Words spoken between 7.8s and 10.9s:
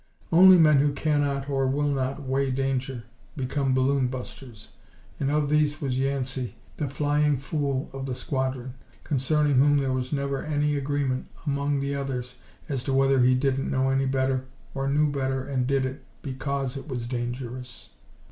of the squadron, concerning whom there was never any